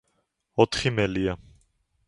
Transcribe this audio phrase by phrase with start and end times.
[0.65, 1.39] ოთხი მელია.